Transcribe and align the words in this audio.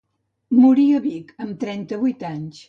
Morí 0.61 0.85
a 1.01 1.01
Vic, 1.03 1.29
amb 1.45 1.61
trenta-vuit 1.65 2.27
anys. 2.33 2.59